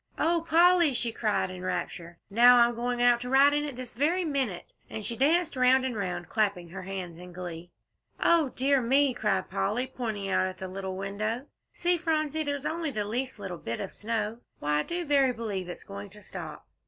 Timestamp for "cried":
1.11-1.51, 9.13-9.51